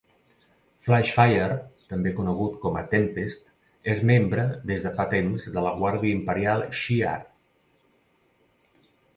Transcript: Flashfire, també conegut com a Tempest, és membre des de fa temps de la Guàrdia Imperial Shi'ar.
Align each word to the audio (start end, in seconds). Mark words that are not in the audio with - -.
Flashfire, 0.85 1.57
també 1.91 2.13
conegut 2.19 2.55
com 2.63 2.79
a 2.79 2.81
Tempest, 2.95 3.45
és 3.95 4.01
membre 4.13 4.47
des 4.71 4.87
de 4.89 4.95
fa 4.97 5.07
temps 5.13 5.47
de 5.59 5.67
la 5.67 5.75
Guàrdia 5.83 6.19
Imperial 6.21 6.67
Shi'ar. 6.81 7.17